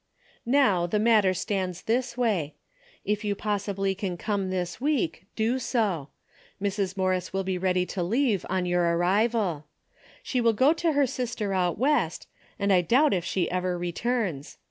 "Now 0.47 0.87
the 0.87 0.97
matter 0.97 1.31
stands 1.31 1.83
this 1.83 2.17
way. 2.17 2.55
If 3.05 3.23
you 3.23 3.35
possibly 3.35 3.93
can 3.93 4.17
come 4.17 4.49
this 4.49 4.81
week, 4.81 5.27
do 5.35 5.59
so. 5.59 6.09
Mrs. 6.59 6.97
Mor 6.97 7.11
ris 7.11 7.31
will 7.31 7.43
be 7.43 7.59
ready 7.59 7.85
to 7.85 8.01
leave 8.01 8.43
on 8.49 8.65
your 8.65 8.81
arrival. 8.97 9.67
She 10.23 10.41
will 10.41 10.53
go 10.53 10.73
to 10.73 10.93
her 10.93 11.05
sister 11.05 11.53
out 11.53 11.77
West, 11.77 12.27
and 12.57 12.73
I 12.73 12.81
doubt 12.81 13.13
if 13.13 13.23
she 13.25 13.47
ever 13.51 13.77
returns. 13.77 14.57